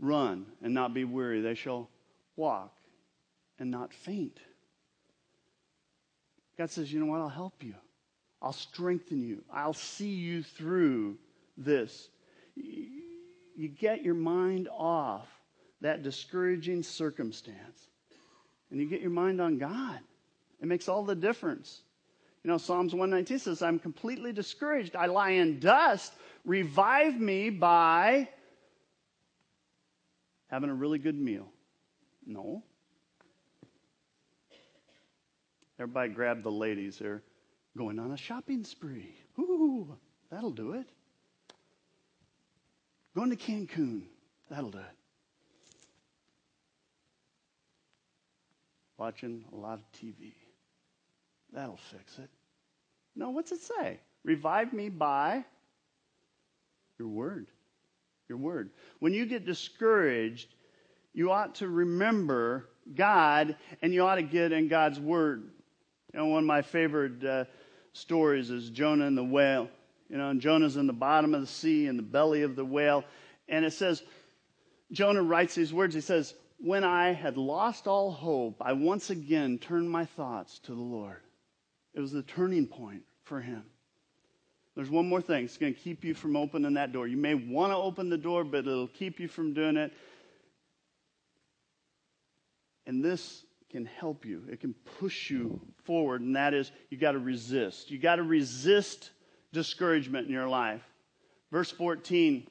[0.00, 1.42] run and not be weary.
[1.42, 1.90] They shall
[2.36, 2.74] walk
[3.58, 4.40] and not faint.
[6.56, 7.20] God says, You know what?
[7.20, 7.74] I'll help you.
[8.40, 9.44] I'll strengthen you.
[9.52, 11.18] I'll see you through
[11.56, 12.08] this.
[12.54, 15.28] You get your mind off
[15.80, 17.88] that discouraging circumstance
[18.70, 20.00] and you get your mind on God.
[20.60, 21.82] It makes all the difference.
[22.42, 24.96] You know, Psalms 119 says, I'm completely discouraged.
[24.96, 26.12] I lie in dust.
[26.44, 28.28] Revive me by
[30.48, 31.48] having a really good meal.
[32.24, 32.62] No.
[35.78, 36.98] Everybody grab the ladies.
[36.98, 37.22] They're
[37.76, 39.14] going on a shopping spree.
[39.38, 39.96] Ooh,
[40.30, 40.88] that'll do it.
[43.16, 44.02] Going to Cancun.
[44.50, 44.84] That'll do it.
[48.98, 50.34] Watching a lot of TV.
[51.50, 52.28] That'll fix it.
[53.14, 54.00] No, what's it say?
[54.22, 55.46] Revive me by
[56.98, 57.46] your word.
[58.28, 58.68] Your word.
[58.98, 60.48] When you get discouraged,
[61.14, 65.48] you ought to remember God and you ought to get in God's word.
[66.12, 67.44] You know, one of my favorite uh,
[67.94, 69.70] stories is Jonah and the whale.
[70.08, 72.64] You know, and Jonah's in the bottom of the sea, in the belly of the
[72.64, 73.04] whale.
[73.48, 74.02] And it says,
[74.92, 75.94] Jonah writes these words.
[75.94, 80.74] He says, When I had lost all hope, I once again turned my thoughts to
[80.74, 81.20] the Lord.
[81.94, 83.64] It was the turning point for him.
[84.76, 85.44] There's one more thing.
[85.44, 87.08] It's going to keep you from opening that door.
[87.08, 89.92] You may want to open the door, but it'll keep you from doing it.
[92.86, 94.42] And this can help you.
[94.50, 97.90] It can push you forward, and that is you got to resist.
[97.90, 99.10] You got to resist
[99.56, 100.82] discouragement in your life.
[101.50, 102.46] Verse 14,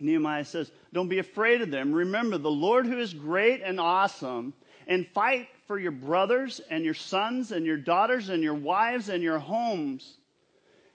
[0.00, 1.92] Nehemiah says, Don't be afraid of them.
[1.92, 4.52] Remember, the Lord who is great and awesome,
[4.88, 9.22] and fight for your brothers and your sons and your daughters and your wives and
[9.22, 10.16] your homes.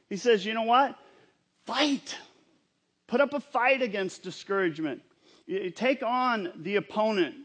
[0.09, 0.97] He says, you know what?
[1.67, 2.17] fight.
[3.07, 5.01] Put up a fight against discouragement.
[5.75, 7.35] Take on the opponent.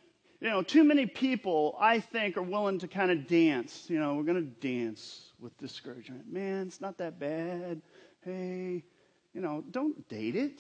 [0.43, 3.85] You know, too many people, I think, are willing to kind of dance.
[3.87, 6.33] You know, we're going to dance with discouragement.
[6.33, 7.81] Man, it's not that bad.
[8.23, 8.83] Hey,
[9.35, 10.59] you know, don't date it.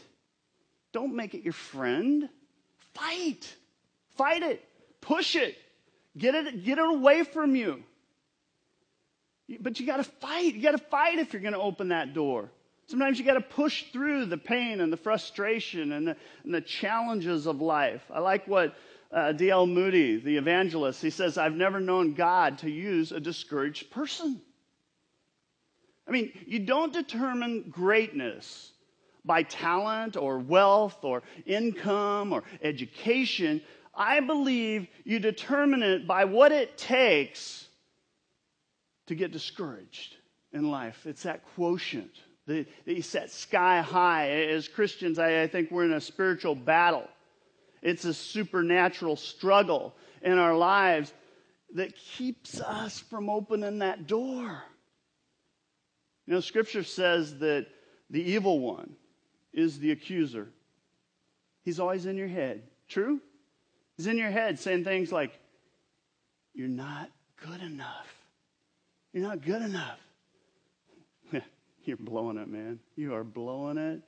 [0.92, 2.28] Don't make it your friend.
[2.94, 3.52] Fight.
[4.16, 4.64] Fight it.
[5.00, 5.56] Push it.
[6.16, 7.82] Get it, get it away from you.
[9.58, 10.54] But you got to fight.
[10.54, 12.52] You got to fight if you're going to open that door.
[12.86, 16.60] Sometimes you got to push through the pain and the frustration and the, and the
[16.60, 18.02] challenges of life.
[18.12, 18.76] I like what
[19.12, 19.66] uh, D.L.
[19.66, 24.40] Moody, the evangelist, he says, I've never known God to use a discouraged person.
[26.08, 28.72] I mean, you don't determine greatness
[29.24, 33.60] by talent or wealth or income or education.
[33.94, 37.66] I believe you determine it by what it takes
[39.06, 40.16] to get discouraged
[40.52, 41.06] in life.
[41.06, 42.10] It's that quotient
[42.46, 44.30] that you set sky high.
[44.30, 47.08] As Christians, I, I think we're in a spiritual battle.
[47.82, 51.12] It's a supernatural struggle in our lives
[51.74, 54.62] that keeps us from opening that door.
[56.26, 57.66] You know, Scripture says that
[58.08, 58.94] the evil one
[59.52, 60.48] is the accuser.
[61.64, 62.62] He's always in your head.
[62.88, 63.20] True?
[63.96, 65.38] He's in your head saying things like,
[66.54, 67.10] You're not
[67.44, 68.06] good enough.
[69.12, 69.98] You're not good enough.
[71.84, 72.78] You're blowing it, man.
[72.96, 74.02] You are blowing it.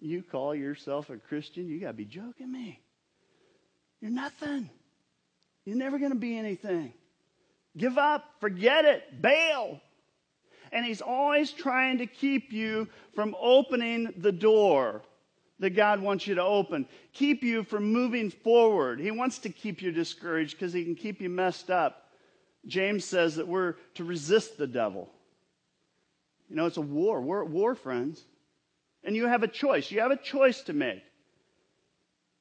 [0.00, 2.80] You call yourself a Christian, you got to be joking me.
[4.00, 4.70] You're nothing.
[5.64, 6.92] You're never going to be anything.
[7.76, 9.80] Give up, forget it, bail.
[10.72, 15.02] And he's always trying to keep you from opening the door
[15.58, 18.98] that God wants you to open, keep you from moving forward.
[18.98, 22.08] He wants to keep you discouraged because he can keep you messed up.
[22.66, 25.10] James says that we're to resist the devil.
[26.48, 27.20] You know, it's a war.
[27.20, 28.22] We're at war, friends.
[29.04, 29.90] And you have a choice.
[29.90, 31.02] You have a choice to make.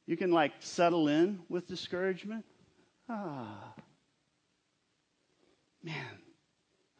[0.09, 2.43] You can, like, settle in with discouragement.
[3.07, 3.75] Ah,
[5.83, 6.17] man,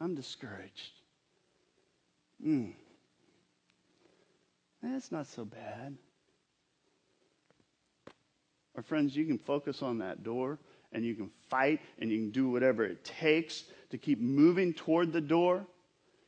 [0.00, 0.92] I'm discouraged.
[2.40, 2.66] Hmm.
[4.80, 5.96] That's not so bad.
[8.76, 10.60] Our friends, you can focus on that door
[10.92, 15.12] and you can fight and you can do whatever it takes to keep moving toward
[15.12, 15.66] the door.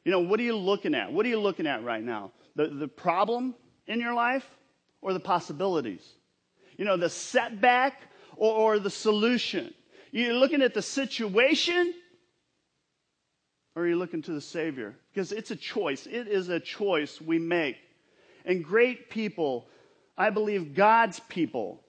[0.05, 1.13] You know, what are you looking at?
[1.13, 2.33] What are you looking at right now?
[2.57, 3.55] The, the problem
[3.87, 4.45] in your life
[5.01, 6.03] or the possibilities?
[6.77, 8.03] You know, the setback
[8.37, 9.73] or, or the solution?
[10.11, 11.95] You're looking at the situation
[13.75, 14.95] or are you looking to the Savior?
[15.13, 16.07] Because it's a choice.
[16.07, 17.77] It is a choice we make.
[18.45, 19.67] And great people,
[20.17, 21.81] I believe God's people,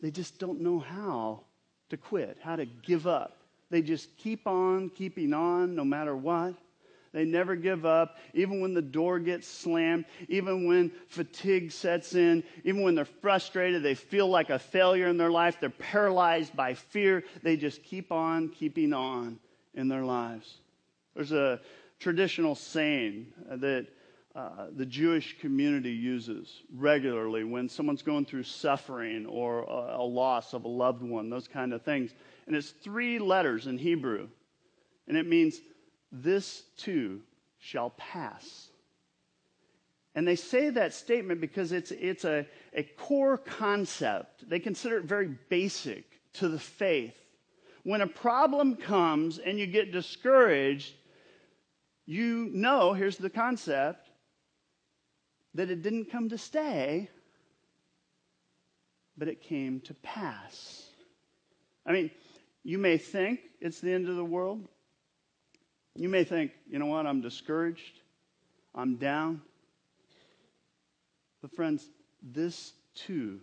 [0.00, 1.42] they just don't know how
[1.90, 3.36] to quit, how to give up.
[3.68, 6.54] They just keep on keeping on no matter what.
[7.12, 12.44] They never give up, even when the door gets slammed, even when fatigue sets in,
[12.64, 16.74] even when they're frustrated, they feel like a failure in their life, they're paralyzed by
[16.74, 17.24] fear.
[17.42, 19.38] They just keep on keeping on
[19.74, 20.58] in their lives.
[21.14, 21.60] There's a
[21.98, 23.86] traditional saying that
[24.34, 30.52] uh, the Jewish community uses regularly when someone's going through suffering or a, a loss
[30.52, 32.12] of a loved one, those kind of things.
[32.46, 34.28] And it's three letters in Hebrew.
[35.08, 35.60] And it means,
[36.12, 37.22] this too
[37.58, 38.68] shall pass.
[40.14, 44.48] And they say that statement because it's, it's a, a core concept.
[44.48, 46.04] They consider it very basic
[46.34, 47.14] to the faith.
[47.82, 50.94] When a problem comes and you get discouraged,
[52.06, 54.08] you know, here's the concept
[55.54, 57.10] that it didn't come to stay,
[59.18, 60.88] but it came to pass.
[61.84, 62.10] I mean,
[62.64, 64.66] you may think it's the end of the world.
[65.98, 68.00] You may think, you know what, I'm discouraged,
[68.74, 69.40] I'm down.
[71.40, 71.88] But, friends,
[72.22, 73.40] this too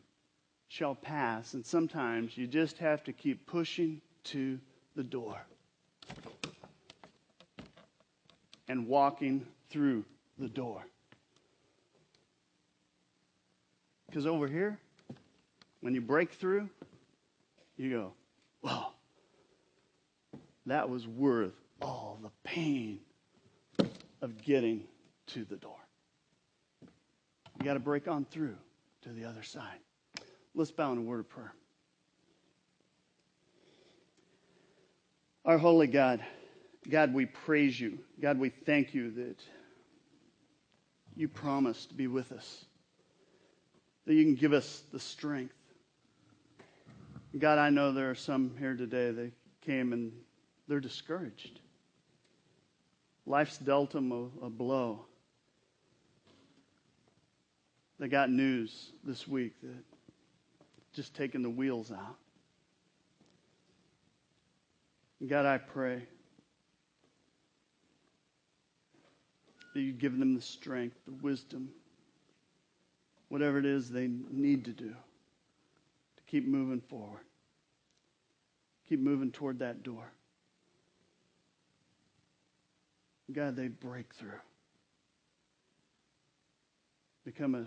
[0.68, 4.60] shall pass, and sometimes you just have to keep pushing to
[4.96, 5.42] the door
[8.68, 10.06] and walking through
[10.38, 10.86] the door.
[14.08, 14.78] Because over here,
[15.82, 16.70] when you break through,
[17.78, 18.14] you go,
[18.62, 18.88] whoa,
[20.68, 23.00] that was worth all the pain
[24.22, 24.84] of getting
[25.28, 25.78] to the door.
[27.60, 28.56] You got to break on through
[29.04, 29.80] to the other side.
[30.56, 31.54] Let's bow in a word of prayer.
[35.46, 36.24] Our holy God,
[36.90, 38.00] God, we praise you.
[38.22, 39.42] God, we thank you that
[41.16, 42.66] you promised to be with us
[44.06, 45.56] that you can give us the strength.
[47.38, 49.32] God, I know there are some here today that
[49.62, 50.12] came and
[50.68, 51.60] they're discouraged.
[53.26, 55.06] Life's dealt them a, a blow.
[58.00, 59.84] They got news this week that
[60.94, 62.18] just taking the wheels out.
[65.26, 66.02] God, I pray
[69.74, 71.70] that you give them the strength, the wisdom,
[73.30, 77.22] whatever it is they need to do to keep moving forward.
[78.90, 80.12] Keep moving toward that door.
[83.32, 84.32] God, they break through.
[87.24, 87.66] Become a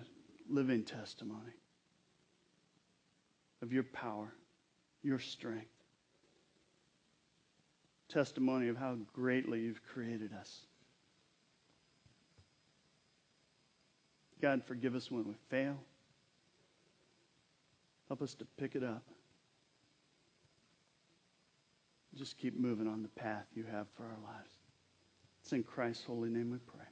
[0.48, 1.54] living testimony
[3.62, 4.32] of your power,
[5.02, 5.66] your strength.
[8.08, 10.60] Testimony of how greatly you've created us.
[14.40, 15.76] God, forgive us when we fail.
[18.08, 19.02] Help us to pick it up.
[22.14, 24.55] Just keep moving on the path you have for our lives.
[25.46, 26.88] It's in Christ's holy name we pray.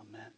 [0.00, 0.32] Amen.